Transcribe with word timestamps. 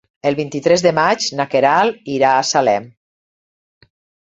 El 0.29 0.37
vint-i-tres 0.37 0.83
de 0.85 0.93
maig 1.01 1.29
na 1.41 1.47
Queralt 1.53 2.11
irà 2.17 2.35
a 2.41 2.43
Salem. 2.57 2.93